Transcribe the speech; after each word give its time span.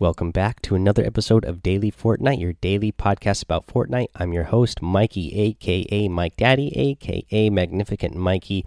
Welcome 0.00 0.30
back 0.30 0.62
to 0.62 0.76
another 0.76 1.04
episode 1.04 1.44
of 1.44 1.60
Daily 1.60 1.90
Fortnite, 1.90 2.38
your 2.38 2.52
daily 2.52 2.92
podcast 2.92 3.42
about 3.42 3.66
Fortnite. 3.66 4.06
I'm 4.14 4.32
your 4.32 4.44
host, 4.44 4.80
Mikey, 4.80 5.34
aka 5.36 6.06
Mike 6.06 6.36
Daddy, 6.36 6.70
aka 6.78 7.50
Magnificent 7.50 8.14
Mikey. 8.14 8.64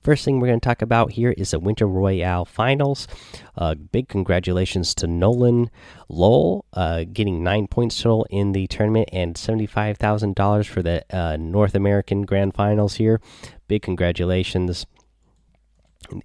First 0.00 0.24
thing 0.24 0.38
we're 0.38 0.46
going 0.46 0.60
to 0.60 0.64
talk 0.64 0.80
about 0.80 1.10
here 1.10 1.34
is 1.36 1.50
the 1.50 1.58
Winter 1.58 1.88
Royale 1.88 2.44
Finals. 2.44 3.08
Uh, 3.56 3.74
big 3.74 4.08
congratulations 4.08 4.94
to 4.94 5.08
Nolan 5.08 5.68
Lowell, 6.08 6.64
uh, 6.74 7.02
getting 7.12 7.42
nine 7.42 7.66
points 7.66 8.00
total 8.00 8.24
in 8.30 8.52
the 8.52 8.68
tournament 8.68 9.08
and 9.12 9.34
$75,000 9.34 10.64
for 10.64 10.80
the 10.80 11.04
uh, 11.10 11.36
North 11.36 11.74
American 11.74 12.22
Grand 12.22 12.54
Finals 12.54 12.94
here. 12.94 13.20
Big 13.66 13.82
congratulations 13.82 14.86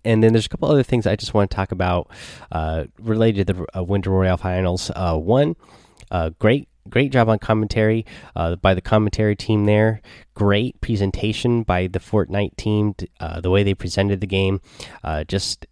and 0.05 0.23
then 0.23 0.33
there's 0.33 0.45
a 0.45 0.49
couple 0.49 0.69
other 0.69 0.83
things 0.83 1.05
I 1.05 1.15
just 1.15 1.33
want 1.33 1.49
to 1.49 1.55
talk 1.55 1.71
about 1.71 2.09
uh, 2.51 2.85
related 2.99 3.47
to 3.47 3.53
the 3.53 3.77
uh, 3.77 3.83
Winter 3.83 4.11
Royale 4.11 4.37
Finals. 4.37 4.91
Uh, 4.95 5.17
one, 5.17 5.55
uh, 6.11 6.31
great 6.39 6.67
great 6.89 7.13
job 7.13 7.29
on 7.29 7.39
commentary 7.39 8.05
uh, 8.35 8.57
by 8.57 8.73
the 8.73 8.81
commentary 8.81 9.35
team 9.35 9.65
there. 9.65 10.01
Great 10.33 10.79
presentation 10.81 11.63
by 11.63 11.87
the 11.87 11.99
Fortnite 11.99 12.57
team. 12.57 12.93
Uh, 13.19 13.39
the 13.39 13.49
way 13.49 13.63
they 13.63 13.73
presented 13.73 14.19
the 14.21 14.27
game, 14.27 14.61
just 15.27 15.65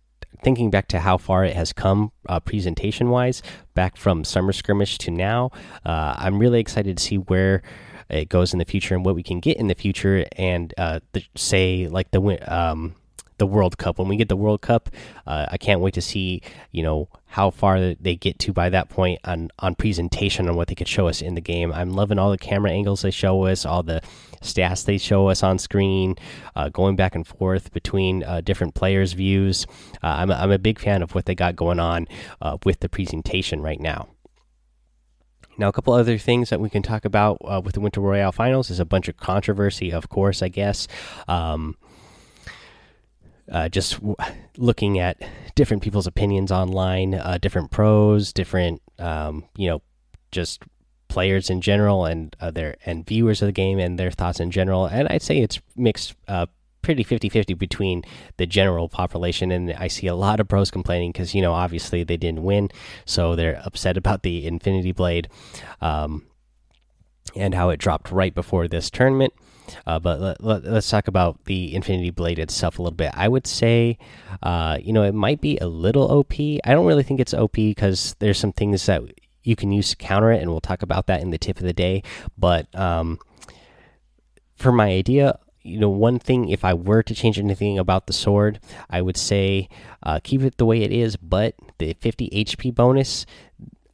thinking 0.44 0.72
back 0.72 0.88
to 0.88 1.00
how 1.00 1.18
far 1.18 1.44
it 1.46 1.56
has 1.56 1.74
come 1.74 2.12
presentation 2.46 3.10
wise, 3.10 3.44
back 3.76 3.98
from 3.98 4.24
summer 4.24 4.54
skirmish 4.54 4.98
to 4.98 5.12
now. 5.12 5.52
I'm 5.84 6.40
really 6.40 6.60
excited 6.60 6.98
to 6.98 7.04
see 7.04 7.18
where 7.18 7.62
it 8.10 8.30
goes 8.30 8.54
in 8.54 8.60
the 8.60 8.66
future 8.66 8.96
and 8.96 9.06
what 9.06 9.16
we 9.16 9.24
can 9.24 9.40
get 9.40 9.58
in 9.58 9.68
the 9.68 9.76
future 9.76 10.26
and 10.38 10.74
the, 10.78 11.24
say 11.36 11.88
like 11.90 12.12
the 12.12 12.22
um, 12.48 12.96
the 13.42 13.48
World 13.48 13.80
Cup. 13.80 13.98
When 13.98 14.08
we 14.08 14.18
get 14.18 14.30
the 14.30 14.38
World 14.38 14.62
Cup, 14.62 14.88
uh, 15.26 15.48
I 15.50 15.58
can't 15.58 15.82
wait 15.82 15.96
to 15.96 16.02
see 16.02 16.44
you 16.72 16.84
know 16.84 17.10
how 17.26 17.50
far 17.50 17.80
they 17.80 18.16
get 18.16 18.38
to 18.40 18.54
by 18.54 18.70
that 18.70 18.88
point 18.90 19.20
on 19.26 19.50
on 19.58 19.74
presentation 19.74 20.48
on 20.48 20.56
what 20.56 20.68
they 20.68 20.76
could 20.76 20.88
show 20.88 21.08
us 21.08 21.24
in 21.24 21.34
the 21.34 21.42
game. 21.42 21.74
I'm 21.74 21.90
loving 21.90 22.20
all 22.20 22.30
the 22.30 22.38
camera 22.38 22.70
angles 22.70 23.02
they 23.02 23.10
show 23.10 23.46
us, 23.46 23.66
all 23.66 23.82
the 23.82 24.02
stats 24.44 24.86
they 24.86 25.00
show 25.00 25.28
us 25.28 25.42
on 25.42 25.58
screen, 25.58 26.18
uh, 26.56 26.70
going 26.70 26.96
back 26.96 27.16
and 27.16 27.26
forth 27.26 27.74
between 27.74 28.24
uh, 28.24 28.42
different 28.42 28.76
players' 28.76 29.14
views. 29.14 29.66
Uh, 30.04 30.18
I'm 30.20 30.30
a, 30.30 30.36
I'm 30.36 30.52
a 30.52 30.60
big 30.60 30.78
fan 30.78 31.02
of 31.02 31.16
what 31.16 31.26
they 31.26 31.34
got 31.34 31.56
going 31.56 31.80
on 31.80 32.08
uh, 32.44 32.58
with 32.64 32.82
the 32.82 32.90
presentation 32.90 33.62
right 33.64 33.80
now. 33.80 34.08
Now, 35.58 35.68
a 35.68 35.72
couple 35.72 35.94
other 35.94 36.18
things 36.18 36.50
that 36.50 36.60
we 36.60 36.70
can 36.70 36.82
talk 36.82 37.06
about 37.06 37.38
uh, 37.44 37.62
with 37.64 37.74
the 37.74 37.82
Winter 37.82 38.02
Royale 38.02 38.32
Finals 38.32 38.70
is 38.70 38.80
a 38.80 38.86
bunch 38.86 39.08
of 39.08 39.18
controversy, 39.18 39.92
of 39.92 40.10
course, 40.10 40.42
I 40.42 40.48
guess. 40.48 40.88
Um, 41.28 41.76
uh, 43.50 43.70
just 43.70 44.00
looking 44.58 45.00
at 45.00 45.22
different 45.56 45.84
people's 45.84 46.08
opinions 46.08 46.52
online, 46.52 47.16
uh, 47.16 47.38
different 47.42 47.72
pros, 47.72 48.34
different 48.34 48.82
um, 49.00 49.46
you 49.56 49.70
know, 49.70 49.82
just 50.32 50.64
players 51.08 51.50
in 51.50 51.62
general, 51.62 52.06
and 52.06 52.36
uh, 52.40 52.52
their 52.52 52.76
and 52.86 53.06
viewers 53.06 53.42
of 53.42 53.48
the 53.48 53.52
game 53.52 53.80
and 53.80 54.00
their 54.00 54.12
thoughts 54.12 54.40
in 54.40 54.52
general. 54.52 54.86
And 54.86 55.08
I'd 55.10 55.22
say 55.22 55.40
it's 55.40 55.60
mixed. 55.76 56.16
Uh, 56.28 56.48
pretty 56.82 57.04
50-50 57.04 57.56
between 57.60 58.04
the 58.38 58.48
general 58.48 58.90
population 58.90 59.52
and 59.52 59.72
i 59.74 59.88
see 59.88 60.08
a 60.08 60.16
lot 60.16 60.40
of 60.40 60.48
pros 60.48 60.72
complaining 60.72 61.12
because 61.12 61.36
you 61.36 61.40
know 61.40 61.54
obviously 61.54 62.04
they 62.04 62.18
didn't 62.18 62.42
win 62.42 62.72
so 63.06 63.36
they're 63.36 63.62
upset 63.64 63.98
about 63.98 64.24
the 64.24 64.48
infinity 64.48 64.92
blade 64.92 65.30
um, 65.82 66.26
and 67.36 67.54
how 67.54 67.70
it 67.70 67.78
dropped 67.78 68.12
right 68.12 68.34
before 68.34 68.68
this 68.68 68.90
tournament 68.90 69.32
uh, 69.86 70.00
but 70.00 70.20
let, 70.20 70.42
us 70.42 70.66
let, 70.66 70.84
talk 70.84 71.08
about 71.08 71.46
the 71.46 71.74
Infinity 71.76 72.12
Blade 72.12 72.40
itself 72.40 72.80
a 72.80 72.82
little 72.82 72.96
bit. 72.96 73.12
I 73.14 73.28
would 73.28 73.48
say, 73.48 73.98
uh, 74.44 74.78
you 74.82 74.94
know, 74.94 75.04
it 75.04 75.14
might 75.14 75.42
be 75.42 75.58
a 75.58 75.68
little 75.68 76.12
OP. 76.12 76.34
I 76.40 76.60
don't 76.66 76.86
really 76.86 77.04
think 77.04 77.20
it's 77.20 77.34
OP 77.34 77.54
because 77.54 78.16
there's 78.20 78.40
some 78.40 78.52
things 78.52 78.86
that 78.86 79.02
you 79.44 79.56
can 79.56 79.72
use 79.72 79.92
to 79.92 79.96
counter 79.96 80.32
it, 80.32 80.42
and 80.42 80.52
we'll 80.52 80.62
talk 80.62 80.82
about 80.82 81.08
that 81.08 81.22
in 81.22 81.32
the 81.32 81.38
tip 81.38 81.58
of 81.58 81.64
the 81.64 81.74
day. 81.74 82.04
But 82.38 82.74
um, 82.76 83.20
for 84.56 84.72
my 84.72 84.90
idea, 84.90 85.40
you 85.64 85.80
know, 85.80 85.90
one 85.90 86.20
thing, 86.20 86.50
if 86.50 86.66
I 86.66 86.74
were 86.74 87.04
to 87.04 87.14
change 87.14 87.38
anything 87.38 87.78
about 87.78 88.08
the 88.08 88.14
sword, 88.14 88.60
I 88.90 89.02
would 89.02 89.18
say 89.18 89.70
uh, 90.04 90.20
keep 90.24 90.42
it 90.42 90.58
the 90.58 90.66
way 90.66 90.82
it 90.82 90.92
is, 90.92 91.18
but 91.18 91.56
the 91.78 91.94
50 91.94 92.30
HP 92.30 92.74
bonus 92.74 93.26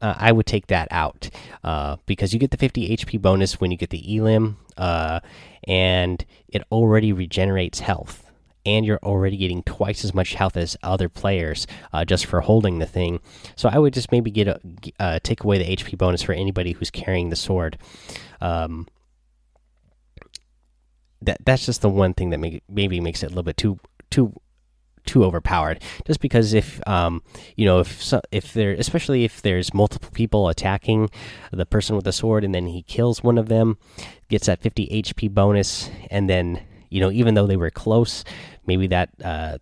uh, 0.02 0.16
I 0.18 0.32
would 0.32 0.46
take 0.46 0.68
that 0.68 0.88
out 0.92 1.30
uh, 1.64 1.98
because 2.06 2.34
you 2.34 2.40
get 2.40 2.52
the 2.52 2.58
50 2.58 2.96
HP 2.96 3.22
bonus 3.22 3.60
when 3.60 3.72
you 3.72 3.78
get 3.78 3.90
the 3.90 4.18
Elim, 4.18 4.58
uh, 4.78 5.20
and 5.68 6.24
it 6.48 6.64
already 6.72 7.12
regenerates 7.14 7.80
health. 7.80 8.24
And 8.66 8.86
you're 8.86 9.00
already 9.02 9.38
getting 9.38 9.64
twice 9.64 10.04
as 10.04 10.14
much 10.14 10.34
health 10.34 10.58
as 10.58 10.76
other 10.84 11.08
players 11.08 11.68
uh, 11.94 12.04
just 12.04 12.26
for 12.26 12.42
holding 12.42 12.80
the 12.80 12.86
thing. 12.86 13.22
So 13.56 13.70
I 13.70 13.80
would 13.80 13.94
just 13.94 14.12
maybe 14.12 14.30
get 14.30 14.50
a 14.50 14.60
uh, 15.00 15.20
take 15.24 15.46
away 15.46 15.58
the 15.58 15.78
HP 15.78 15.98
bonus 15.98 16.22
for 16.22 16.34
anybody 16.34 16.74
who's 16.74 16.92
carrying 16.92 17.30
the 17.30 17.38
sword. 17.38 17.78
Um, 18.42 18.88
that 21.22 21.38
that's 21.46 21.66
just 21.66 21.82
the 21.82 21.90
one 21.90 22.14
thing 22.14 22.32
that 22.32 22.40
may, 22.40 22.62
maybe 22.70 23.00
makes 23.00 23.24
it 23.24 23.28
a 23.28 23.30
little 23.30 23.44
bit 23.44 23.56
too 23.56 23.80
too 24.10 24.34
too 25.08 25.24
overpowered. 25.24 25.82
Just 26.06 26.20
because 26.20 26.54
if 26.54 26.86
um, 26.88 27.24
you 27.56 27.66
know 27.66 27.80
if 27.80 28.14
if 28.32 28.54
there 28.54 28.74
especially 28.74 29.24
if 29.24 29.42
there's 29.42 29.74
multiple 29.74 30.12
people 30.14 30.50
attacking 30.50 31.10
the 31.52 31.66
person 31.66 31.96
with 31.96 32.06
the 32.06 32.12
sword 32.12 32.44
and 32.44 32.54
then 32.54 32.68
he 32.68 32.84
kills 32.84 33.24
one 33.24 33.38
of 33.38 33.48
them, 33.48 33.78
gets 34.30 34.46
that 34.46 34.62
50 34.62 34.88
HP 34.88 35.32
bonus, 35.32 35.90
and 36.12 36.30
then 36.30 36.62
you 36.90 37.02
know 37.02 37.12
even 37.12 37.34
though 37.34 37.48
they 37.48 37.58
were 37.58 37.72
close, 37.72 38.24
maybe 38.68 38.88
that 38.88 39.10
uh, 39.24 39.58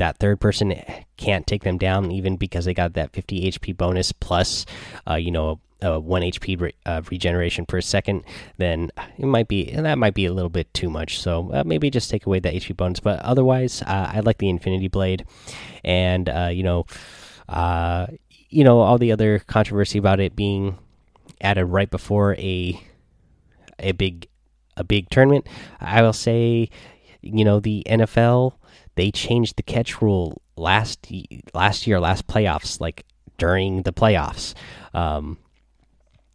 that 0.00 0.18
third 0.18 0.40
person 0.40 0.74
can't 1.16 1.46
take 1.46 1.62
them 1.62 1.78
down 1.78 2.10
even 2.10 2.36
because 2.36 2.64
they 2.64 2.74
got 2.74 2.94
that 2.94 3.12
50 3.12 3.50
HP 3.52 3.76
bonus 3.76 4.12
plus 4.12 4.66
uh, 5.08 5.14
you 5.14 5.30
know 5.30 5.60
one 5.82 6.22
HP 6.22 6.60
re 6.60 6.74
uh, 6.84 7.02
regeneration 7.10 7.64
per 7.64 7.80
second, 7.80 8.24
then 8.58 8.90
it 9.18 9.26
might 9.26 9.48
be 9.48 9.70
and 9.70 9.86
that 9.86 9.98
might 9.98 10.14
be 10.14 10.26
a 10.26 10.32
little 10.32 10.50
bit 10.50 10.72
too 10.74 10.90
much. 10.90 11.20
So 11.20 11.50
uh, 11.52 11.64
maybe 11.64 11.90
just 11.90 12.10
take 12.10 12.26
away 12.26 12.40
the 12.40 12.50
HP 12.50 12.76
bonus. 12.76 13.00
But 13.00 13.20
otherwise, 13.20 13.82
uh, 13.82 14.10
I 14.14 14.20
like 14.20 14.38
the 14.38 14.48
Infinity 14.48 14.88
Blade, 14.88 15.24
and 15.84 16.28
uh, 16.28 16.50
you 16.52 16.62
know, 16.62 16.86
uh, 17.48 18.08
you 18.48 18.64
know 18.64 18.80
all 18.80 18.98
the 18.98 19.12
other 19.12 19.38
controversy 19.38 19.98
about 19.98 20.20
it 20.20 20.36
being 20.36 20.78
added 21.40 21.64
right 21.64 21.90
before 21.90 22.34
a 22.36 22.80
a 23.78 23.92
big 23.92 24.28
a 24.76 24.84
big 24.84 25.08
tournament. 25.10 25.46
I 25.80 26.02
will 26.02 26.12
say, 26.12 26.68
you 27.22 27.44
know, 27.44 27.60
the 27.60 27.84
NFL 27.88 28.54
they 29.00 29.10
changed 29.10 29.56
the 29.56 29.62
catch 29.62 30.02
rule 30.02 30.42
last 30.58 31.10
last 31.54 31.86
year, 31.86 31.98
last 31.98 32.26
playoffs, 32.26 32.82
like 32.82 33.06
during 33.38 33.80
the 33.84 33.94
playoffs. 33.94 34.52
Um, 34.92 35.38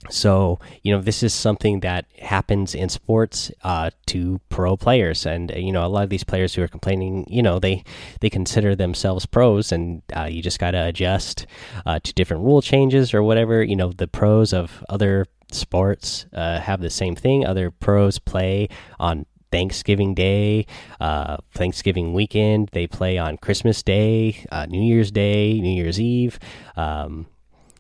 so 0.09 0.59
you 0.81 0.91
know 0.91 0.99
this 0.99 1.21
is 1.21 1.31
something 1.31 1.81
that 1.81 2.05
happens 2.19 2.73
in 2.73 2.89
sports 2.89 3.51
uh, 3.63 3.91
to 4.07 4.41
pro 4.49 4.75
players. 4.77 5.27
And 5.27 5.51
you 5.55 5.71
know 5.71 5.85
a 5.85 5.93
lot 5.95 6.05
of 6.05 6.09
these 6.09 6.23
players 6.23 6.55
who 6.55 6.63
are 6.63 6.67
complaining 6.67 7.27
you 7.29 7.43
know 7.43 7.59
they 7.59 7.83
they 8.21 8.31
consider 8.31 8.75
themselves 8.75 9.27
pros 9.27 9.71
and 9.71 10.01
uh, 10.15 10.23
you 10.23 10.41
just 10.41 10.57
got 10.57 10.71
to 10.71 10.87
adjust 10.87 11.45
uh, 11.85 11.99
to 11.99 12.13
different 12.13 12.41
rule 12.41 12.63
changes 12.63 13.13
or 13.13 13.21
whatever. 13.21 13.61
You 13.61 13.75
know 13.75 13.91
the 13.91 14.07
pros 14.07 14.53
of 14.53 14.83
other 14.89 15.27
sports 15.51 16.25
uh, 16.33 16.59
have 16.61 16.81
the 16.81 16.89
same 16.89 17.15
thing. 17.15 17.45
Other 17.45 17.69
pros 17.69 18.17
play 18.17 18.69
on 18.99 19.27
Thanksgiving 19.55 20.13
Day, 20.13 20.66
uh, 20.99 21.38
Thanksgiving 21.53 22.13
weekend. 22.13 22.67
They 22.73 22.88
play 22.88 23.17
on 23.17 23.38
Christmas 23.38 23.81
Day, 23.81 24.45
uh, 24.51 24.66
New 24.66 24.81
Year's 24.81 25.11
Day, 25.11 25.61
New 25.61 25.73
Year's 25.81 25.97
Eve. 25.97 26.38
Um, 26.75 27.27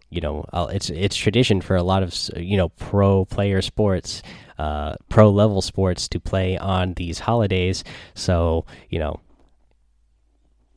you 0.09 0.21
know 0.21 0.45
uh, 0.53 0.67
it's 0.71 0.89
it's 0.89 1.17
tradition 1.17 1.59
for 1.59 1.75
a 1.75 1.83
lot 1.83 2.01
of 2.01 2.15
you 2.37 2.55
know 2.55 2.69
pro 2.69 3.25
player 3.25 3.61
sports 3.61 4.23
uh, 4.57 4.95
pro 5.09 5.29
level 5.29 5.61
sports 5.61 6.07
to 6.07 6.17
play 6.17 6.57
on 6.57 6.93
these 6.93 7.19
holidays 7.19 7.83
so 8.13 8.63
you 8.89 8.97
know 8.97 9.19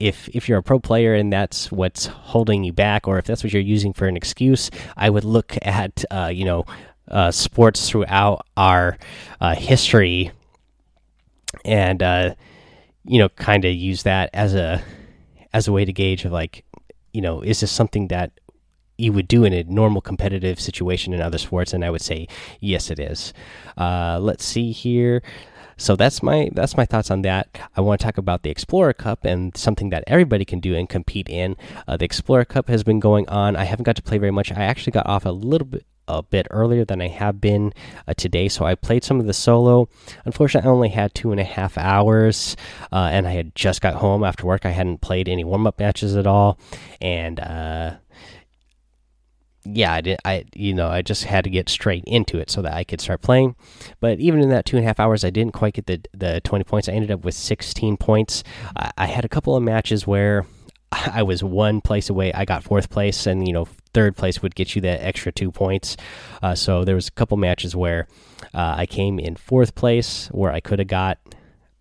if 0.01 0.29
if 0.35 0.49
you're 0.49 0.59
a 0.59 0.63
pro 0.65 0.81
player 0.81 1.15
and 1.15 1.33
that's 1.33 1.71
what's 1.71 2.07
holding 2.07 2.65
you 2.65 2.73
back 2.73 3.07
or 3.07 3.19
if 3.19 3.25
that's 3.25 3.45
what 3.45 3.53
you're 3.53 3.63
using 3.63 3.93
for 3.93 4.09
an 4.09 4.17
excuse 4.17 4.69
i 4.97 5.09
would 5.09 5.25
look 5.25 5.57
at 5.63 6.05
uh, 6.11 6.27
you 6.27 6.45
know 6.45 6.65
uh, 7.09 7.31
sports 7.31 7.89
throughout 7.89 8.45
our 8.57 8.99
uh, 9.41 9.55
history 9.55 10.33
and 11.65 12.03
uh, 12.03 12.35
you 13.05 13.19
know 13.19 13.29
kind 13.31 13.65
of 13.65 13.75
use 13.75 14.03
that 14.03 14.31
as 14.33 14.55
a 14.55 14.83
as 15.53 15.69
a 15.69 15.73
way 15.73 15.85
to 15.85 15.93
gauge 15.93 16.25
of 16.25 16.33
like 16.33 16.65
you 17.13 17.21
know 17.21 17.41
is 17.41 17.61
this 17.61 17.73
something 17.73 18.09
that 18.09 18.33
you 18.97 19.13
would 19.13 19.29
do 19.29 19.45
in 19.45 19.53
a 19.53 19.63
normal 19.63 20.01
competitive 20.01 20.61
situation 20.61 21.15
in 21.15 21.21
other 21.21 21.39
sports? 21.39 21.73
And 21.73 21.85
i 21.85 21.91
would 21.91 22.03
say 22.03 22.27
yes 22.61 22.91
it 22.91 22.99
is. 22.99 23.33
Uh, 23.77 24.19
let's 24.21 24.45
see 24.45 24.73
here. 24.73 25.23
So 25.81 25.95
that's 25.95 26.25
my 26.25 26.51
that's 26.53 26.77
my 26.77 26.85
thoughts 26.85 27.09
on 27.09 27.23
that. 27.23 27.57
I 27.77 27.81
want 27.81 28.01
to 28.01 28.05
talk 28.05 28.19
about 28.19 28.43
the 28.43 28.51
explorer 28.51 28.93
cup 28.93 29.25
and 29.25 29.57
something 29.57 29.91
that 29.91 30.03
everybody 30.09 30.45
can 30.45 30.59
do 30.59 30.75
and 30.75 30.89
compete 30.89 31.29
in. 31.29 31.57
Uh, 31.87 31.97
the 31.97 32.05
explorer 32.05 32.45
cup 32.45 32.69
has 32.69 32.83
been 32.83 32.99
going 32.99 33.29
on. 33.29 33.55
I 33.55 33.63
haven't 33.63 33.85
got 33.85 33.95
to 33.95 34.03
play 34.03 34.19
very 34.19 34.33
much. 34.33 34.51
I 34.51 34.65
actually 34.65 34.91
got 34.91 35.07
off 35.07 35.25
a 35.25 35.31
little 35.31 35.69
bit 35.69 35.87
a 36.09 36.23
bit 36.23 36.47
earlier 36.51 36.85
than 36.85 37.01
I 37.01 37.09
have 37.09 37.41
been 37.41 37.73
uh, 38.07 38.15
today. 38.15 38.49
So 38.49 38.65
I 38.65 38.75
played 38.75 39.05
some 39.05 39.21
of 39.21 39.27
the 39.27 39.35
solo. 39.35 39.89
Unfortunately, 40.25 40.69
I 40.69 40.73
only 40.73 40.89
had 40.89 41.15
two 41.15 41.31
and 41.31 41.41
a 41.41 41.45
half 41.45 41.79
hours, 41.79 42.57
uh, 42.91 43.11
and 43.13 43.29
I 43.29 43.33
had 43.33 43.55
just 43.55 43.81
got 43.81 43.95
home 43.95 44.25
after 44.25 44.47
work. 44.47 44.67
I 44.67 44.71
hadn't 44.71 45.01
played 45.01 45.29
any 45.29 45.45
warm 45.45 45.67
up 45.67 45.79
matches 45.79 46.17
at 46.17 46.27
all, 46.27 46.59
and 47.01 47.39
uh, 47.39 47.97
yeah, 49.65 49.93
I 49.93 50.01
did. 50.01 50.19
I 50.25 50.45
you 50.55 50.75
know 50.75 50.89
I 50.89 51.03
just 51.03 51.25
had 51.25 51.45
to 51.45 51.51
get 51.51 51.69
straight 51.69 52.05
into 52.07 52.39
it 52.39 52.51
so 52.51 52.63
that 52.63 52.73
I 52.73 52.85
could 52.85 53.01
start 53.01 53.23
playing. 53.23 53.57
But 54.01 54.19
even 54.21 54.41
in 54.41 54.49
that 54.51 54.65
two 54.65 54.77
and 54.77 54.85
a 54.85 54.89
half 54.89 55.01
hours, 55.01 55.25
I 55.25 55.31
didn't 55.31 55.53
quite 55.53 55.75
get 55.75 55.87
the 55.87 56.01
the 56.13 56.41
twenty 56.41 56.65
points. 56.65 56.89
I 56.89 56.93
ended 56.93 57.11
up 57.11 57.25
with 57.25 57.35
sixteen 57.35 57.97
points. 57.97 58.43
I, 58.77 58.91
I 58.97 59.07
had 59.07 59.25
a 59.25 59.29
couple 59.29 59.57
of 59.57 59.63
matches 59.63 60.07
where 60.07 60.47
I 60.93 61.23
was 61.23 61.43
one 61.43 61.81
place 61.81 62.09
away. 62.09 62.33
I 62.33 62.45
got 62.45 62.65
fourth 62.65 62.89
place, 62.91 63.27
and 63.27 63.47
you 63.47 63.53
know 63.53 63.69
third 63.95 64.17
place 64.17 64.43
would 64.43 64.55
get 64.55 64.75
you 64.75 64.83
that 64.83 65.03
extra 65.03 65.33
two 65.33 65.51
points. 65.51 65.97
Uh, 66.43 66.55
so 66.55 66.85
there 66.85 66.95
was 66.95 67.09
a 67.09 67.13
couple 67.13 67.37
matches 67.37 67.75
where 67.75 68.07
uh, 68.55 68.75
I 68.77 68.87
came 68.87 69.19
in 69.19 69.37
fourth 69.37 69.75
place, 69.75 70.29
where 70.29 70.53
I 70.53 70.61
could 70.61 70.79
have 70.79 70.89
got 70.89 71.19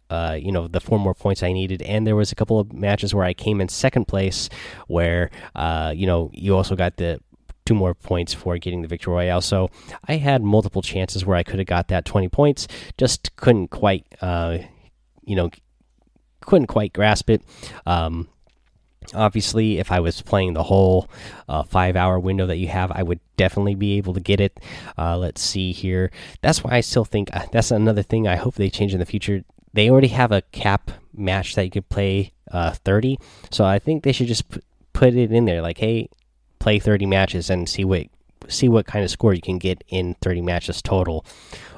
uh, 0.10 0.38
you 0.40 0.52
know 0.52 0.68
the 0.68 0.80
four 0.80 1.00
more 1.00 1.14
points 1.14 1.44
I 1.44 1.52
needed, 1.52 1.82
and 1.82 2.08
there 2.08 2.16
was 2.16 2.32
a 2.32 2.36
couple 2.36 2.60
of 2.60 2.72
matches 2.74 3.14
where 3.14 3.26
I 3.26 3.34
came 3.34 3.60
in 3.60 3.68
second 3.68 4.08
place, 4.08 4.50
where 4.88 5.30
uh, 5.56 5.94
you 5.96 6.08
know 6.08 6.32
you 6.34 6.56
also 6.56 6.76
got 6.76 6.98
the 6.98 7.20
two 7.68 7.76
more 7.76 7.94
points 7.94 8.34
for 8.34 8.58
getting 8.58 8.82
the 8.82 8.88
victory 8.88 9.14
royale. 9.14 9.42
So 9.42 9.70
I 10.08 10.16
had 10.16 10.42
multiple 10.42 10.82
chances 10.82 11.26
where 11.26 11.36
I 11.36 11.44
could 11.44 11.60
have 11.60 11.68
got 11.68 11.90
that 11.90 12.06
20 12.06 12.30
points, 12.30 12.66
just 12.98 13.36
couldn't 13.36 13.68
quite, 13.68 14.08
uh, 14.22 14.60
you 15.26 15.36
know, 15.36 15.50
couldn't 16.40 16.68
quite 16.68 16.94
grasp 16.94 17.30
it. 17.30 17.42
Um, 17.86 18.30
obviously, 19.14 19.80
if 19.80 19.92
I 19.92 20.00
was 20.00 20.22
playing 20.22 20.54
the 20.54 20.64
whole 20.64 21.10
uh, 21.48 21.64
five 21.64 21.96
hour 21.96 22.20
window 22.20 22.46
that 22.48 22.58
you 22.58 22.68
have, 22.68 22.92
I 22.92 23.04
would 23.04 23.20
definitely 23.38 23.76
be 23.76 23.98
able 23.98 24.14
to 24.14 24.20
get 24.20 24.40
it. 24.40 24.60
Uh, 24.98 25.18
let's 25.18 25.42
see 25.42 25.72
here. 25.72 26.12
That's 26.42 26.64
why 26.64 26.72
I 26.72 26.82
still 26.82 27.06
think 27.06 27.36
uh, 27.36 27.46
that's 27.52 27.72
another 27.72 28.04
thing 28.04 28.28
I 28.28 28.36
hope 28.36 28.56
they 28.56 28.70
change 28.70 28.94
in 28.94 29.00
the 29.00 29.06
future. 29.06 29.44
They 29.74 29.90
already 29.90 30.08
have 30.10 30.32
a 30.32 30.42
cap 30.52 30.92
match 31.14 31.56
that 31.56 31.66
you 31.66 31.72
could 31.72 31.90
play 31.90 32.34
uh, 32.52 32.72
30. 32.72 33.18
So 33.52 33.66
I 33.66 33.80
think 33.80 34.04
they 34.04 34.12
should 34.12 34.28
just 34.28 34.46
put 34.94 35.14
it 35.14 35.32
in 35.32 35.46
there 35.46 35.62
like, 35.62 35.78
hey, 35.78 36.10
play 36.60 36.80
30 36.80 37.06
matches 37.06 37.50
and 37.50 37.68
see 37.70 37.86
what 37.86 38.08
see 38.48 38.68
what 38.70 38.86
kind 38.86 39.04
of 39.04 39.12
score 39.12 39.34
you 39.34 39.42
can 39.42 39.58
get 39.58 39.84
in 39.88 40.16
30 40.22 40.42
matches 40.42 40.82
total 40.82 41.26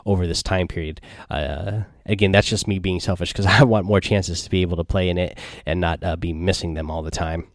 over 0.05 0.25
this 0.25 0.43
time 0.43 0.67
period. 0.67 1.01
Uh, 1.29 1.81
again, 2.05 2.31
that's 2.31 2.47
just 2.47 2.67
me 2.67 2.79
being 2.79 2.99
selfish 2.99 3.31
because 3.31 3.45
I 3.47 3.63
want 3.63 3.85
more 3.85 4.01
chances 4.01 4.43
to 4.43 4.49
be 4.49 4.61
able 4.61 4.77
to 4.77 4.83
play 4.83 5.09
in 5.09 5.17
it 5.17 5.37
and 5.65 5.79
not 5.79 6.03
uh, 6.03 6.15
be 6.15 6.33
missing 6.33 6.73
them 6.73 6.89
all 6.89 7.01
the 7.01 7.11
time. 7.11 7.47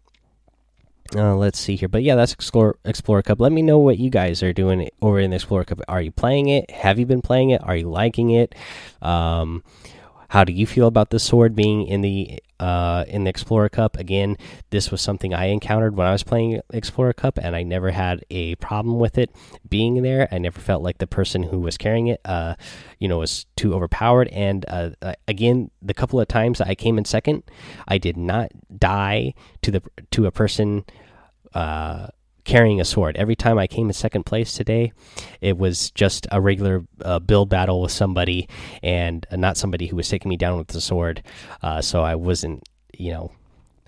Uh, 1.15 1.37
let's 1.37 1.59
see 1.59 1.77
here, 1.77 1.89
but 1.89 2.03
yeah, 2.03 2.15
that's 2.15 2.33
Explore 2.33 2.77
Explorer 2.85 3.23
Cup. 3.23 3.39
Let 3.39 3.53
me 3.53 3.63
know 3.63 3.79
what 3.79 3.99
you 3.99 4.11
guys 4.11 4.43
are 4.43 4.53
doing 4.55 4.89
over 5.03 5.21
in 5.21 5.31
the 5.31 5.37
Explorer 5.37 5.65
Cup. 5.65 5.81
Are 5.87 6.01
you 6.01 6.11
playing 6.11 6.49
it? 6.49 6.71
Have 6.71 6.99
you 6.99 7.07
been 7.07 7.21
playing 7.23 7.51
it? 7.51 7.63
Are 7.63 7.77
you 7.77 7.89
liking 7.89 8.31
it? 8.31 8.55
Um, 9.03 9.63
how 10.35 10.43
do 10.43 10.53
you 10.53 10.67
feel 10.67 10.89
about 10.89 11.11
the 11.11 11.21
sword 11.21 11.55
being 11.55 11.87
in 11.87 12.01
the 12.01 12.43
uh, 12.59 13.05
in 13.07 13.23
the 13.23 13.31
Explorer 13.31 13.69
Cup? 13.69 13.97
Again, 13.97 14.37
this 14.71 14.91
was 14.91 15.01
something 15.01 15.33
I 15.33 15.45
encountered 15.45 15.95
when 15.95 16.09
I 16.09 16.11
was 16.11 16.25
playing 16.25 16.61
Explorer 16.71 17.13
Cup, 17.13 17.39
and 17.41 17.55
I 17.55 17.63
never 17.63 17.93
had 17.93 18.25
a 18.31 18.57
problem 18.57 18.99
with 18.99 19.17
it 19.17 19.31
being 19.69 20.03
there. 20.03 20.27
I 20.33 20.39
never 20.39 20.59
felt 20.59 20.83
like 20.83 20.99
the 20.99 21.07
person 21.07 21.45
who 21.45 21.61
was 21.61 21.79
carrying 21.79 22.09
it, 22.09 22.21
uh, 22.25 22.57
you 22.99 23.07
know, 23.07 23.19
was 23.19 23.47
too 23.55 23.75
overpowered. 23.75 24.27
And 24.33 24.67
uh, 24.67 25.15
again, 25.29 25.71
the 25.81 25.95
couple 25.95 26.19
of 26.19 26.27
times 26.27 26.61
I 26.61 26.75
came 26.75 26.99
in 26.99 27.05
second, 27.05 27.45
I 27.87 27.99
did 27.99 28.17
not 28.17 28.51
die 28.77 29.35
to 29.63 29.71
the 29.71 29.83
to 30.11 30.27
a 30.27 30.33
person 30.33 30.85
uh, 31.55 32.09
carrying 32.45 32.81
a 32.81 32.85
sword. 32.85 33.17
Every 33.17 33.37
time 33.37 33.59
I 33.59 33.67
came 33.67 33.89
in 33.89 33.93
second 33.93 34.25
place 34.25 34.55
today, 34.55 34.93
it 35.41 35.59
was 35.59 35.91
just 35.91 36.27
a 36.31 36.41
regular 36.41 36.85
uh, 37.03 37.19
build 37.19 37.49
battle 37.49 37.81
with 37.81 37.93
somebody 37.93 38.49
and 38.83 39.27
not 39.33 39.57
somebody 39.57 39.87
who 39.87 39.97
was 39.97 40.09
taking 40.09 40.29
me 40.29 40.37
down 40.37 40.59
with 40.59 40.69
the 40.69 40.81
sword. 40.81 41.23
Uh, 41.63 41.81
so 41.81 42.03
I 42.03 42.15
wasn't, 42.15 42.69
you 42.97 43.13
know, 43.13 43.33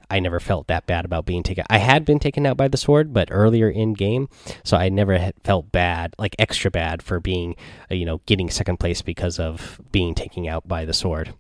I 0.09 0.21
never 0.21 0.39
felt 0.39 0.69
that 0.69 0.87
bad 0.87 1.05
about 1.05 1.27
being 1.27 1.43
taken. 1.43 1.65
I 1.69 1.79
had 1.79 2.05
been 2.05 2.21
taken 2.21 2.47
out 2.47 2.57
by 2.57 2.69
the 2.69 2.77
sword, 2.77 3.13
but 3.13 3.29
earlier 3.31 3.69
in 3.69 3.93
game, 3.93 4.29
so 4.63 4.77
I 4.77 4.89
never 4.89 5.33
felt 5.43 5.73
bad, 5.73 6.15
like 6.17 6.37
extra 6.39 6.71
bad, 6.71 7.03
for 7.03 7.19
being, 7.19 7.57
uh, 7.91 7.95
you 7.95 8.07
know, 8.07 8.21
getting 8.27 8.49
second 8.49 8.79
place 8.79 9.03
because 9.03 9.41
of 9.41 9.81
being 9.91 10.15
taken 10.15 10.47
out 10.47 10.69
by 10.69 10.85
the 10.85 10.95
sword 10.95 11.35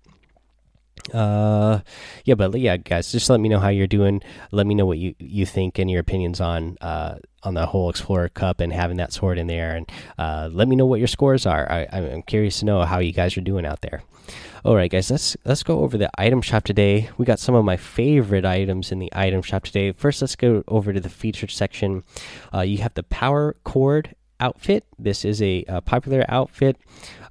uh 1.14 1.80
yeah 2.24 2.34
but 2.34 2.52
yeah 2.58 2.76
guys 2.76 3.12
just 3.12 3.30
let 3.30 3.38
me 3.38 3.48
know 3.48 3.60
how 3.60 3.68
you're 3.68 3.86
doing. 3.86 4.22
Let 4.50 4.66
me 4.66 4.74
know 4.74 4.86
what 4.86 4.98
you 4.98 5.14
you 5.18 5.46
think 5.46 5.78
and 5.78 5.90
your 5.90 6.00
opinions 6.00 6.40
on 6.40 6.76
uh 6.80 7.16
on 7.42 7.54
the 7.54 7.66
whole 7.66 7.90
explorer 7.90 8.28
cup 8.28 8.60
and 8.60 8.72
having 8.72 8.96
that 8.96 9.12
sword 9.12 9.38
in 9.38 9.46
there. 9.46 9.76
And 9.76 9.90
uh 10.18 10.48
let 10.52 10.68
me 10.68 10.74
know 10.76 10.86
what 10.86 10.98
your 10.98 11.08
scores 11.08 11.46
are. 11.46 11.70
I, 11.70 11.86
i'm 11.92 12.22
curious 12.22 12.58
to 12.60 12.64
know 12.64 12.84
how 12.84 12.98
you 12.98 13.12
guys 13.12 13.36
are 13.36 13.42
doing 13.42 13.64
out 13.64 13.82
there. 13.82 14.02
All 14.64 14.74
right 14.74 14.90
guys 14.90 15.10
let's 15.10 15.36
let's 15.44 15.62
go 15.62 15.80
over 15.80 15.96
the 15.96 16.10
item 16.18 16.42
shop 16.42 16.64
today. 16.64 17.08
We 17.18 17.24
got 17.24 17.38
some 17.38 17.54
of 17.54 17.64
my 17.64 17.76
favorite 17.76 18.44
items 18.44 18.90
in 18.90 18.98
the 18.98 19.12
item 19.14 19.42
shop 19.42 19.64
today. 19.64 19.92
First 19.92 20.22
let's 20.22 20.34
go 20.34 20.64
over 20.66 20.92
to 20.92 21.00
the 21.00 21.10
featured 21.10 21.52
section. 21.52 22.02
Uh 22.52 22.62
you 22.62 22.78
have 22.78 22.94
the 22.94 23.04
power 23.04 23.54
chord 23.62 24.16
outfit. 24.40 24.84
This 24.98 25.24
is 25.24 25.40
a, 25.40 25.64
a 25.68 25.80
popular 25.80 26.24
outfit. 26.28 26.78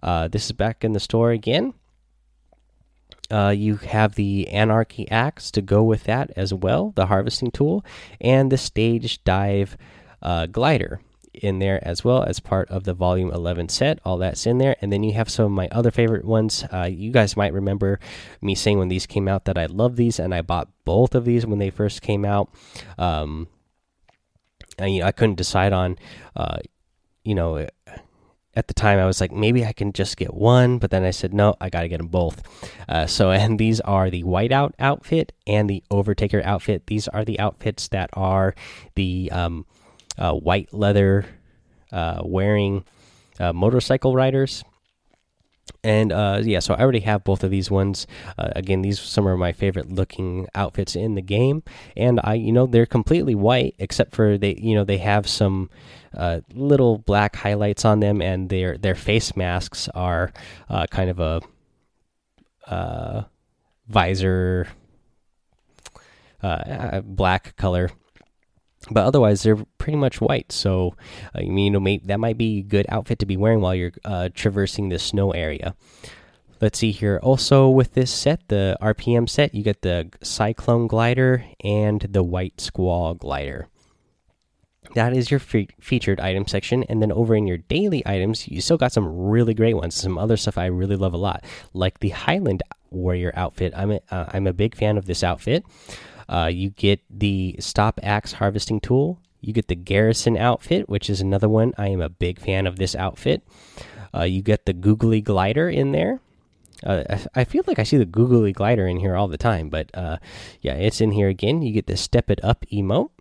Uh 0.02 0.30
this 0.30 0.46
is 0.46 0.54
back 0.54 0.86
in 0.86 0.94
the 0.94 1.00
store 1.02 1.32
again 1.32 1.74
uh, 3.36 3.50
you 3.50 3.76
have 3.76 4.16
the 4.16 4.48
Anarchy 4.48 5.12
Axe 5.12 5.52
to 5.52 5.62
go 5.62 5.84
with 5.84 6.06
that 6.06 6.32
as 6.38 6.54
well, 6.54 6.94
the 6.96 7.08
harvesting 7.08 7.52
tool, 7.52 7.84
and 8.22 8.50
the 8.50 8.58
Stage 8.58 9.22
Dive 9.26 9.76
uh, 10.22 10.46
glider 10.46 11.02
in 11.34 11.60
there 11.60 11.86
as 11.86 12.02
well 12.02 12.24
as 12.24 12.40
part 12.40 12.70
of 12.70 12.86
the 12.86 12.94
volume 12.94 13.30
11 13.30 13.68
set. 13.68 14.00
All 14.06 14.18
that's 14.18 14.46
in 14.46 14.58
there. 14.58 14.78
And 14.80 14.90
then 14.90 15.04
you 15.04 15.12
have 15.16 15.30
some 15.30 15.46
of 15.46 15.52
my 15.52 15.68
other 15.70 15.92
favorite 15.92 16.24
ones. 16.24 16.64
Uh, 16.72 16.88
you 16.90 17.12
guys 17.12 17.36
might 17.36 17.52
remember 17.52 18.00
me 18.42 18.56
saying 18.56 18.80
when 18.80 18.88
these 18.88 19.06
came 19.06 19.28
out 19.28 19.44
that 19.44 19.58
i 19.58 19.66
love 19.66 19.98
these 19.98 20.18
and 20.18 20.34
i 20.34 20.42
bought 20.42 20.70
both 20.86 21.14
of 21.14 21.26
these 21.26 21.46
when 21.46 21.60
they 21.60 21.70
first 21.70 22.02
came 22.02 22.24
out. 22.24 22.50
Um, 22.98 23.50
and, 24.78 24.94
you 24.94 25.02
know, 25.02 25.08
i 25.08 25.12
couldn't 25.12 25.36
decide 25.36 25.74
on 25.74 25.98
uh, 26.38 26.60
you 27.26 27.36
know 27.36 27.68
at 28.56 28.68
the 28.68 28.74
time 28.74 29.00
I 29.00 29.06
was 29.06 29.20
like, 29.20 29.32
maybe 29.32 29.66
I 29.66 29.74
can 29.74 29.92
just 29.92 30.18
get 30.18 30.34
one, 30.34 30.78
but 30.78 30.92
then 30.92 31.04
I 31.04 31.12
said, 31.12 31.34
no, 31.34 31.56
I 31.60 31.70
got 31.70 31.82
to 31.82 31.90
get 31.90 31.98
them 31.98 32.08
both. 32.08 32.42
Uh, 32.88 33.06
so, 33.06 33.32
and 33.32 33.60
these 33.60 33.82
are 33.82 34.10
the 34.10 34.24
whiteout 34.24 34.74
outfit 34.80 35.34
and 35.46 35.70
the 35.70 35.84
overtaker 35.92 36.44
outfit. 36.44 36.88
These 36.88 37.08
are 37.10 37.26
the 37.26 37.40
outfits 37.40 37.88
that 37.90 38.10
are 38.14 38.56
the 38.96 39.30
um, 39.32 39.66
uh, 40.18 40.34
white 40.34 40.74
leather 40.74 41.26
uh, 41.92 42.22
wearing 42.24 42.86
uh, 43.40 43.54
motorcycle 43.54 44.16
riders. 44.16 44.64
And 45.84 46.12
uh, 46.12 46.42
yeah, 46.44 46.60
so 46.60 46.74
I 46.74 46.80
already 46.80 47.02
have 47.02 47.24
both 47.24 47.44
of 47.44 47.52
these 47.52 47.70
ones. 47.70 48.08
Uh, 48.38 48.50
again, 48.56 48.82
these 48.82 49.00
are 49.00 49.06
some 49.06 49.28
of 49.28 49.38
my 49.38 49.52
favorite 49.52 49.92
looking 49.92 50.48
outfits 50.56 50.96
in 50.96 51.16
the 51.16 51.22
game, 51.22 51.64
and 51.96 52.20
I, 52.24 52.36
you 52.36 52.52
know, 52.52 52.66
they're 52.66 52.86
completely 52.86 53.36
white 53.36 53.76
except 53.80 54.16
for 54.16 54.38
they, 54.38 54.56
you 54.56 54.76
know, 54.76 54.84
they 54.84 54.98
have 55.00 55.28
some 55.28 55.70
uh, 56.16 56.42
little 56.54 56.98
black 57.00 57.36
highlights 57.36 57.86
on 57.86 58.00
them, 58.00 58.22
and 58.22 58.50
their 58.50 58.78
their 58.78 58.96
face 58.96 59.36
masks 59.36 59.90
are 59.94 60.32
uh, 60.70 60.88
kind 60.88 61.10
of 61.10 61.20
a 61.20 61.42
uh, 62.68 63.24
visor 63.88 64.68
uh, 66.42 67.02
black 67.02 67.56
color 67.58 67.90
but 68.92 69.06
otherwise 69.06 69.44
they're 69.44 69.58
pretty 69.78 69.98
much 69.98 70.22
white. 70.22 70.52
So 70.52 70.96
uh, 71.36 71.42
you 71.42 71.70
know 71.70 71.98
that 72.06 72.20
might 72.20 72.38
be 72.38 72.60
a 72.60 72.64
good 72.64 72.86
outfit 72.90 73.20
to 73.20 73.26
be 73.26 73.38
wearing 73.38 73.62
while 73.62 73.76
you're 73.76 73.92
uh, 74.04 74.30
traversing 74.34 74.90
the 74.90 75.00
snow 75.00 75.32
area. 75.32 75.76
Let's 76.62 76.80
see 76.80 76.92
here. 76.92 77.20
Also 77.22 77.70
with 77.70 77.94
this 77.94 78.12
set 78.12 78.48
the 78.48 78.78
rpm 78.82 79.30
set 79.30 79.54
you 79.54 79.62
get 79.62 79.82
the 79.82 80.10
cyclone 80.24 80.88
glider 80.88 81.46
and 81.64 82.02
the 82.02 82.24
white 82.24 82.62
squall 82.62 83.14
glider. 83.14 83.68
That 84.94 85.14
is 85.14 85.30
your 85.30 85.40
fe 85.40 85.68
featured 85.82 86.22
item 86.22 86.48
section. 86.48 86.84
And 86.84 87.02
then 87.02 87.12
over 87.12 87.36
in 87.36 87.48
your 87.48 87.58
daily 87.58 88.06
items 88.06 88.48
you 88.48 88.62
still 88.62 88.78
got 88.78 88.94
some 88.94 89.08
really 89.08 89.54
great 89.54 89.76
ones. 89.76 89.96
Some 89.96 90.18
other 90.18 90.38
stuff 90.38 90.58
i 90.58 90.68
really 90.68 90.96
love 90.96 91.14
a 91.14 91.18
lot 91.18 91.44
like 91.74 92.00
the 92.00 92.10
highland 92.10 92.64
warrior 92.90 93.34
outfit. 93.36 93.74
I'm 93.76 93.92
a, 93.92 94.00
uh, 94.10 94.26
i'm 94.30 94.48
a 94.48 94.54
big 94.54 94.76
fan 94.76 94.98
of 94.98 95.06
this 95.06 95.24
outfit 95.24 95.66
uh, 96.28 96.50
you 96.52 96.70
get 96.70 97.02
the 97.10 97.56
stop 97.60 98.00
axe 98.04 98.34
harvesting 98.34 98.80
tool. 98.80 99.20
You 99.42 99.54
get 99.54 99.68
the 99.68 99.76
garrison 99.76 100.38
outfit, 100.38 100.90
which 100.90 101.10
is 101.10 101.22
another 101.22 101.48
one. 101.48 101.74
I 101.78 101.90
am 101.90 102.02
a 102.02 102.10
big 102.10 102.40
fan 102.40 102.66
of 102.66 102.78
this 102.78 102.96
outfit. 102.96 103.44
Uh, 104.14 104.24
you 104.24 104.42
get 104.42 104.66
the 104.66 104.74
googly 104.74 105.22
glider 105.22 105.70
in 105.70 105.92
there. 105.92 106.20
Uh, 106.84 107.04
I, 107.10 107.42
I, 107.42 107.44
feel 107.44 107.64
like 107.68 107.80
I 107.80 107.84
see 107.84 107.98
the 107.98 108.06
googly 108.06 108.52
glider 108.52 108.88
in 108.88 109.00
here 109.00 109.16
all 109.16 109.28
the 109.28 109.38
time, 109.38 109.70
but 109.70 109.90
uh, 109.94 110.18
yeah, 110.62 110.74
it's 110.74 111.00
in 111.00 111.12
here 111.12 111.30
again. 111.30 111.62
You 111.62 111.72
get 111.72 111.88
the 111.88 111.98
step 111.98 112.30
it 112.30 112.44
up 112.44 112.66
emote, 112.72 113.12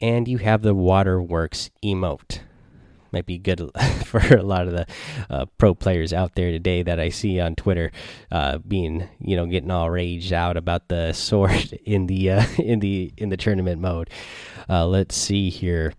and 0.00 0.28
you 0.28 0.38
have 0.38 0.62
the 0.62 0.74
waterworks 0.74 1.70
emote 1.82 2.40
might 3.12 3.26
be 3.26 3.38
good 3.38 3.70
for 4.04 4.20
a 4.34 4.42
lot 4.42 4.66
of 4.66 4.72
the 4.72 4.86
uh, 5.30 5.46
pro 5.58 5.74
players 5.74 6.12
out 6.12 6.34
there 6.34 6.50
today 6.50 6.82
that 6.82 6.98
I 6.98 7.08
see 7.08 7.40
on 7.40 7.54
Twitter, 7.54 7.92
uh, 8.30 8.58
being 8.58 9.08
you 9.20 9.36
know 9.36 9.46
getting 9.46 9.70
all 9.70 9.90
raged 9.90 10.32
out 10.32 10.56
about 10.56 10.88
the 10.88 11.12
sword 11.12 11.78
in 11.84 12.06
the 12.06 12.30
uh, 12.30 12.46
in 12.58 12.80
the 12.80 13.12
in 13.16 13.28
the 13.28 13.36
tournament 13.36 13.80
mode. 13.80 14.10
Uh, 14.68 14.86
let's 14.86 15.16
see 15.16 15.50
here. 15.50 15.92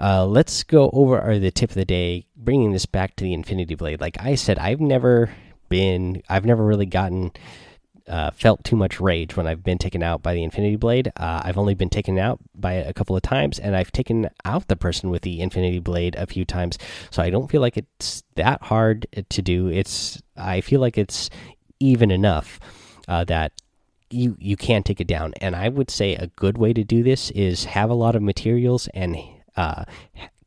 Uh, 0.00 0.24
let's 0.24 0.62
go 0.62 0.88
over 0.92 1.38
the 1.38 1.50
tip 1.50 1.70
of 1.70 1.74
the 1.74 1.84
day, 1.84 2.26
bringing 2.34 2.72
this 2.72 2.86
back 2.86 3.14
to 3.16 3.24
the 3.24 3.34
Infinity 3.34 3.74
Blade. 3.74 4.00
Like 4.00 4.16
I 4.18 4.36
said, 4.36 4.58
I've 4.58 4.80
never 4.80 5.30
been, 5.68 6.22
I've 6.30 6.46
never 6.46 6.64
really 6.64 6.86
gotten 6.86 7.32
uh, 8.12 8.30
felt 8.30 8.62
too 8.62 8.76
much 8.76 9.00
rage 9.00 9.36
when 9.36 9.46
I've 9.46 9.64
been 9.64 9.78
taken 9.78 10.02
out 10.02 10.22
by 10.22 10.34
the 10.34 10.42
Infinity 10.42 10.76
Blade. 10.76 11.10
Uh, 11.16 11.40
I've 11.44 11.56
only 11.56 11.74
been 11.74 11.88
taken 11.88 12.18
out 12.18 12.38
by 12.54 12.74
it 12.74 12.86
a 12.86 12.92
couple 12.92 13.16
of 13.16 13.22
times, 13.22 13.58
and 13.58 13.74
I've 13.74 13.90
taken 13.90 14.28
out 14.44 14.68
the 14.68 14.76
person 14.76 15.08
with 15.08 15.22
the 15.22 15.40
Infinity 15.40 15.78
Blade 15.78 16.14
a 16.16 16.26
few 16.26 16.44
times. 16.44 16.76
So 17.10 17.22
I 17.22 17.30
don't 17.30 17.50
feel 17.50 17.62
like 17.62 17.78
it's 17.78 18.22
that 18.34 18.60
hard 18.64 19.06
to 19.30 19.42
do. 19.42 19.68
It's 19.68 20.20
I 20.36 20.60
feel 20.60 20.78
like 20.78 20.98
it's 20.98 21.30
even 21.80 22.10
enough 22.10 22.60
uh, 23.08 23.24
that 23.24 23.52
you 24.10 24.36
you 24.38 24.58
can 24.58 24.82
take 24.82 25.00
it 25.00 25.06
down. 25.06 25.32
And 25.40 25.56
I 25.56 25.70
would 25.70 25.90
say 25.90 26.14
a 26.14 26.26
good 26.26 26.58
way 26.58 26.74
to 26.74 26.84
do 26.84 27.02
this 27.02 27.30
is 27.30 27.64
have 27.64 27.88
a 27.88 27.94
lot 27.94 28.14
of 28.14 28.20
materials 28.20 28.88
and 28.92 29.16
uh, 29.56 29.86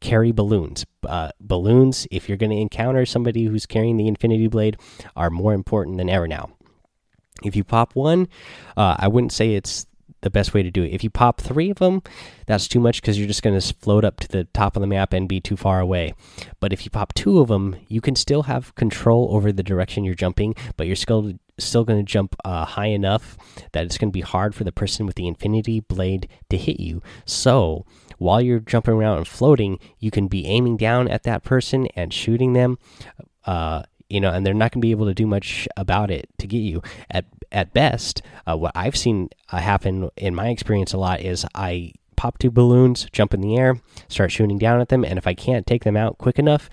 carry 0.02 0.32
balloons. 0.32 0.86
Uh, 1.04 1.32
balloons, 1.40 2.06
if 2.12 2.30
you're 2.30 2.38
going 2.38 2.52
to 2.52 2.58
encounter 2.58 3.08
somebody 3.08 3.46
who's 3.46 3.66
carrying 3.66 3.98
the 3.98 4.08
Infinity 4.08 4.46
Blade, 4.46 4.78
are 5.16 5.32
more 5.32 5.56
important 5.56 5.98
than 5.98 6.10
ever 6.12 6.28
now. 6.28 6.55
If 7.44 7.56
you 7.56 7.64
pop 7.64 7.96
one, 7.96 8.28
uh, 8.78 8.96
I 8.98 9.08
wouldn't 9.08 9.32
say 9.32 9.56
it's 9.56 9.86
the 10.22 10.30
best 10.32 10.54
way 10.54 10.64
to 10.64 10.72
do 10.72 10.84
it. 10.84 10.92
If 10.92 11.04
you 11.04 11.10
pop 11.10 11.40
three 11.40 11.70
of 11.70 11.78
them, 11.78 12.02
that's 12.48 12.68
too 12.68 12.80
much 12.80 13.02
because 13.02 13.18
you're 13.18 13.28
just 13.28 13.44
going 13.44 13.60
to 13.60 13.74
float 13.76 14.04
up 14.04 14.20
to 14.22 14.28
the 14.28 14.46
top 14.46 14.76
of 14.76 14.82
the 14.82 14.88
map 14.88 15.14
and 15.14 15.30
be 15.30 15.40
too 15.40 15.56
far 15.56 15.80
away. 15.80 16.16
But 16.60 16.74
if 16.74 16.84
you 16.84 16.90
pop 16.90 17.14
two 17.14 17.40
of 17.40 17.48
them, 17.48 17.76
you 17.88 18.02
can 18.02 18.16
still 18.16 18.44
have 18.44 18.74
control 18.76 19.30
over 19.32 19.52
the 19.52 19.64
direction 19.64 20.04
you're 20.04 20.16
jumping, 20.16 20.56
but 20.78 20.88
you're 20.88 20.96
still 20.96 21.34
still 21.58 21.86
going 21.86 22.00
to 22.00 22.12
jump 22.12 22.36
uh, 22.44 22.66
high 22.66 22.88
enough 22.88 23.38
that 23.72 23.86
it's 23.86 23.98
going 23.98 24.10
to 24.10 24.14
be 24.14 24.22
hard 24.22 24.54
for 24.54 24.66
the 24.66 24.74
person 24.74 25.06
with 25.06 25.16
the 25.16 25.28
Infinity 25.28 25.80
Blade 25.80 26.28
to 26.50 26.58
hit 26.58 26.82
you. 26.82 27.02
So 27.24 27.86
while 28.18 28.42
you're 28.42 28.60
jumping 28.60 28.96
around 28.96 29.20
and 29.20 29.28
floating, 29.28 29.80
you 30.00 30.12
can 30.12 30.28
be 30.28 30.48
aiming 30.48 30.76
down 30.78 31.08
at 31.08 31.24
that 31.24 31.44
person 31.44 31.88
and 31.96 32.12
shooting 32.12 32.54
them. 32.54 32.78
Uh, 33.46 33.84
you 34.10 34.20
know, 34.20 34.32
and 34.32 34.46
they're 34.46 34.54
not 34.54 34.72
going 34.72 34.82
to 34.82 34.86
be 34.86 34.92
able 34.92 35.08
to 35.08 35.14
do 35.14 35.26
much 35.26 35.68
about 35.78 36.12
it 36.12 36.30
to 36.40 36.48
get 36.48 36.60
you. 36.60 36.82
At 37.10 37.26
at 37.52 37.74
best, 37.74 38.22
uh, 38.48 38.58
what 38.58 38.72
I've 38.76 38.96
seen 38.96 39.30
uh, 39.52 39.58
happen 39.58 40.10
in 40.18 40.36
my 40.36 40.50
experience 40.50 40.94
a 40.94 40.98
lot 40.98 41.22
is 41.22 41.46
I 41.56 41.94
pop 42.16 42.38
two 42.38 42.52
balloons, 42.52 43.08
jump 43.12 43.34
in 43.34 43.42
the 43.42 43.58
air, 43.58 43.80
start 44.08 44.32
shooting 44.32 44.58
down 44.58 44.82
at 44.82 44.90
them, 44.90 45.04
and 45.04 45.18
if 45.18 45.28
I 45.28 45.34
can't 45.34 45.66
take 45.66 45.84
them 45.84 45.98
out 45.98 46.18
quick 46.18 46.40
enough, 46.40 46.70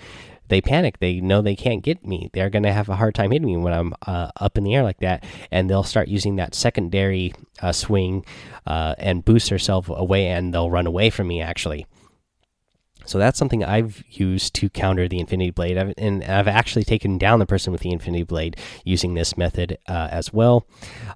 they 0.48 0.60
panic. 0.60 0.98
They 0.98 1.20
know 1.20 1.40
they 1.40 1.56
can't 1.56 1.82
get 1.82 2.04
me. 2.04 2.30
They're 2.32 2.50
going 2.50 2.64
to 2.64 2.72
have 2.72 2.88
a 2.88 2.96
hard 2.96 3.14
time 3.14 3.30
hitting 3.30 3.46
me 3.46 3.56
when 3.56 3.72
I'm 3.72 3.94
uh, 4.06 4.30
up 4.38 4.58
in 4.58 4.64
the 4.64 4.74
air 4.74 4.82
like 4.82 4.98
that, 4.98 5.24
and 5.50 5.68
they'll 5.68 5.82
start 5.82 6.08
using 6.08 6.36
that 6.36 6.54
secondary 6.54 7.32
uh, 7.60 7.72
swing 7.72 8.24
uh, 8.66 8.94
and 8.98 9.24
boost 9.24 9.48
themselves 9.48 9.88
away, 9.90 10.28
and 10.28 10.52
they'll 10.52 10.70
run 10.70 10.86
away 10.86 11.10
from 11.10 11.28
me 11.28 11.40
actually. 11.40 11.86
So 13.04 13.18
that's 13.18 13.38
something 13.38 13.64
I've 13.64 14.04
used 14.10 14.54
to 14.54 14.68
counter 14.70 15.08
the 15.08 15.20
Infinity 15.20 15.50
Blade, 15.50 15.78
I've, 15.78 15.94
and 15.98 16.24
I've 16.24 16.48
actually 16.48 16.84
taken 16.84 17.18
down 17.18 17.38
the 17.38 17.46
person 17.46 17.72
with 17.72 17.82
the 17.82 17.90
Infinity 17.90 18.24
Blade 18.24 18.56
using 18.84 19.14
this 19.14 19.36
method 19.36 19.78
uh, 19.88 20.08
as 20.10 20.32
well. 20.32 20.66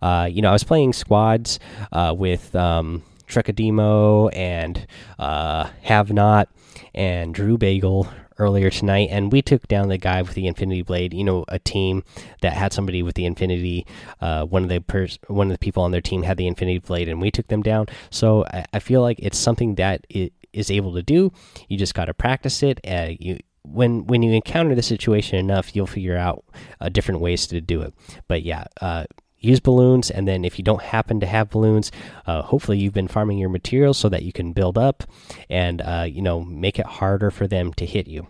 Uh, 0.03 0.29
you 0.31 0.43
know, 0.43 0.51
I 0.51 0.53
was 0.53 0.65
playing 0.65 0.93
squads 0.93 1.59
uh, 1.93 2.15
with 2.17 2.55
um, 2.55 3.03
Trekademo 3.27 4.31
and 4.35 4.87
uh, 5.19 5.69
Have 5.83 6.13
Not 6.13 6.49
and 6.95 7.35
Drew 7.35 7.59
Bagel 7.59 8.09
earlier 8.39 8.71
tonight, 8.71 9.09
and 9.11 9.33
we 9.33 9.41
took 9.41 9.67
down 9.67 9.89
the 9.89 9.99
guy 9.99 10.23
with 10.23 10.35
the 10.35 10.47
Infinity 10.47 10.83
Blade. 10.83 11.15
You 11.15 11.25
know, 11.25 11.45
a 11.49 11.59
team 11.59 12.05
that 12.43 12.53
had 12.53 12.73
somebody 12.73 13.03
with 13.03 13.15
the 13.15 13.25
Infinity. 13.25 13.87
Uh, 14.21 14.45
one 14.45 14.63
of 14.63 14.69
the 14.69 15.19
one 15.29 15.49
of 15.49 15.53
the 15.53 15.59
people 15.59 15.83
on 15.83 15.91
their 15.91 16.01
team 16.01 16.23
had 16.23 16.37
the 16.37 16.47
Infinity 16.47 16.79
Blade, 16.81 17.09
and 17.09 17.21
we 17.21 17.31
took 17.31 17.49
them 17.49 17.63
down. 17.63 17.87
So 18.11 18.45
I, 18.53 18.65
I 18.75 18.79
feel 18.79 19.03
like 19.03 19.19
it's 19.21 19.39
something 19.39 19.77
that 19.77 20.07
it 20.09 20.33
is 20.57 20.71
able 20.71 20.95
to 20.95 21.03
do. 21.03 21.33
You 21.69 21.77
just 21.77 21.95
got 21.95 22.07
to 22.07 22.15
practice 22.15 22.63
it. 22.63 22.81
Uh, 22.87 23.11
you 23.19 23.39
when 23.63 24.07
when 24.07 24.23
you 24.23 24.33
encounter 24.33 24.75
the 24.75 24.83
situation 24.83 25.39
enough, 25.39 25.75
you'll 25.75 25.87
figure 25.87 26.17
out 26.17 26.45
uh, 26.81 26.89
different 26.89 27.21
ways 27.21 27.47
to 27.49 27.61
do 27.61 27.83
it. 27.83 27.95
But 28.29 28.43
yeah, 28.43 28.65
uh, 28.81 29.05
use 29.39 29.61
balloons, 29.61 30.11
and 30.11 30.27
then 30.27 30.45
if 30.45 30.59
you 30.59 30.65
don't 30.65 30.83
happen 30.83 31.21
to 31.21 31.27
have 31.27 31.51
balloons, 31.51 31.91
uh, 32.27 32.43
hopefully 32.43 32.79
you've 32.79 32.95
been 32.95 33.09
farming 33.09 33.39
your 33.39 33.49
materials 33.49 33.99
so 33.99 34.09
that 34.09 34.23
you 34.23 34.33
can 34.33 34.53
build 34.53 34.79
up 34.79 35.05
and 35.51 35.81
uh, 35.83 36.07
you 36.09 36.23
know 36.23 36.41
make 36.41 36.79
it 36.79 36.87
harder 36.87 37.31
for 37.31 37.47
them 37.47 37.73
to 37.75 37.87
hit 37.87 38.07
you. 38.07 38.27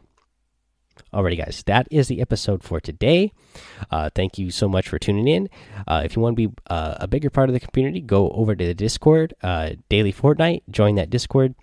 Alrighty, 1.13 1.39
guys, 1.39 1.63
that 1.67 1.87
is 1.91 2.09
the 2.09 2.21
episode 2.21 2.63
for 2.63 2.81
today. 2.81 3.33
Uh, 3.91 4.11
thank 4.15 4.39
you 4.39 4.51
so 4.51 4.69
much 4.69 4.89
for 4.89 4.99
tuning 4.99 5.29
in. 5.29 5.49
Uh, 5.87 6.03
if 6.05 6.17
you 6.17 6.23
want 6.23 6.37
to 6.37 6.49
be 6.49 6.55
uh, 6.69 6.97
a 7.01 7.07
bigger 7.07 7.31
part 7.31 7.49
of 7.49 7.55
the 7.55 7.61
community, 7.61 8.01
go 8.01 8.31
over 8.31 8.57
to 8.57 8.67
the 8.67 8.75
Discord, 8.75 9.35
uh, 9.43 9.73
Daily 9.89 10.13
Fortnite, 10.13 10.63
join 10.71 10.97
that 10.97 11.11
Discord. 11.11 11.55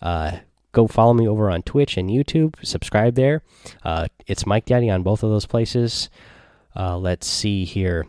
Uh, 0.00 0.38
go 0.72 0.86
follow 0.86 1.14
me 1.14 1.26
over 1.26 1.50
on 1.50 1.62
Twitch 1.62 1.96
and 1.96 2.10
YouTube. 2.10 2.54
Subscribe 2.64 3.14
there. 3.14 3.42
Uh, 3.82 4.06
it's 4.26 4.46
Mike 4.46 4.66
Daddy 4.66 4.90
on 4.90 5.02
both 5.02 5.22
of 5.22 5.30
those 5.30 5.46
places. 5.46 6.10
Uh, 6.76 6.96
let's 6.96 7.26
see 7.26 7.64
here 7.64 8.06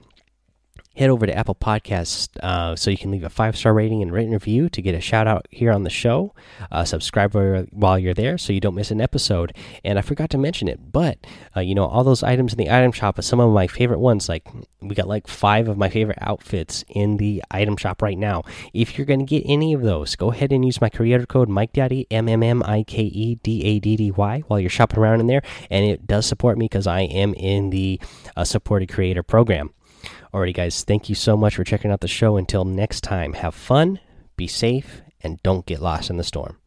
head 0.99 1.09
over 1.09 1.25
to 1.25 1.33
Apple 1.33 1.55
Podcasts 1.55 2.27
uh, 2.43 2.75
so 2.75 2.91
you 2.91 2.97
can 2.97 3.09
leave 3.09 3.23
a 3.23 3.29
five 3.29 3.55
star 3.55 3.73
rating 3.73 4.01
and 4.01 4.11
written 4.11 4.33
review 4.33 4.67
to 4.67 4.81
get 4.81 4.93
a 4.93 4.99
shout 4.99 5.27
out 5.27 5.47
here 5.49 5.71
on 5.71 5.83
the 5.83 5.89
show. 5.89 6.35
Uh, 6.69 6.83
subscribe 6.83 7.33
while 7.71 7.97
you're 7.97 8.13
there 8.13 8.37
so 8.37 8.51
you 8.51 8.59
don't 8.59 8.75
miss 8.75 8.91
an 8.91 8.99
episode. 8.99 9.55
And 9.85 9.97
I 9.97 10.01
forgot 10.01 10.29
to 10.31 10.37
mention 10.37 10.67
it, 10.67 10.91
but 10.91 11.17
uh, 11.55 11.61
you 11.61 11.73
know, 11.73 11.85
all 11.85 12.03
those 12.03 12.21
items 12.21 12.51
in 12.51 12.57
the 12.57 12.69
item 12.69 12.91
shop 12.91 13.17
are 13.17 13.21
some 13.21 13.39
of 13.39 13.53
my 13.53 13.65
favorite 13.65 13.99
ones. 13.99 14.27
Like, 14.27 14.45
we 14.81 14.93
got 14.93 15.07
like 15.07 15.27
five 15.27 15.69
of 15.69 15.77
my 15.77 15.87
favorite 15.87 16.17
outfits 16.19 16.83
in 16.89 17.15
the 17.15 17.41
item 17.49 17.77
shop 17.77 18.01
right 18.01 18.17
now. 18.17 18.43
If 18.73 18.97
you're 18.97 19.05
going 19.05 19.21
to 19.21 19.25
get 19.25 19.43
any 19.45 19.73
of 19.73 19.81
those, 19.81 20.17
go 20.17 20.33
ahead 20.33 20.51
and 20.51 20.65
use 20.65 20.81
my 20.81 20.89
creator 20.89 21.25
code 21.25 21.47
Mike 21.47 21.71
Daddy, 21.71 22.07
M 22.11 22.27
M 22.27 22.43
M 22.43 22.61
I 22.63 22.83
K 22.83 23.03
E 23.03 23.35
D 23.35 23.63
A 23.63 23.79
D 23.79 23.95
D 23.95 24.11
Y, 24.11 24.43
while 24.47 24.59
you're 24.59 24.69
shopping 24.69 24.99
around 24.99 25.21
in 25.21 25.27
there. 25.27 25.43
And 25.69 25.85
it 25.85 26.07
does 26.07 26.25
support 26.25 26.57
me 26.57 26.65
because 26.65 26.87
I 26.87 27.01
am 27.01 27.33
in 27.35 27.69
the 27.69 28.01
uh, 28.35 28.43
supported 28.43 28.91
creator 28.91 29.23
program. 29.23 29.71
Alrighty, 30.33 30.53
guys, 30.53 30.83
thank 30.83 31.09
you 31.09 31.15
so 31.15 31.35
much 31.35 31.55
for 31.55 31.63
checking 31.63 31.91
out 31.91 32.01
the 32.01 32.07
show. 32.07 32.37
Until 32.37 32.65
next 32.65 33.01
time, 33.01 33.33
have 33.33 33.55
fun, 33.55 33.99
be 34.35 34.47
safe, 34.47 35.01
and 35.21 35.41
don't 35.43 35.65
get 35.65 35.81
lost 35.81 36.09
in 36.09 36.17
the 36.17 36.23
storm. 36.23 36.57